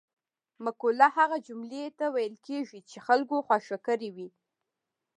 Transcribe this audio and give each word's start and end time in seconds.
مقوله 0.65 1.07
هغه 1.17 1.37
جملې 1.47 1.83
ته 1.97 2.05
ویل 2.13 2.35
کېږي 2.47 2.79
چې 2.89 2.97
خلکو 3.07 3.35
خوښه 3.47 3.77
کړې 3.87 4.09
وي 4.15 4.29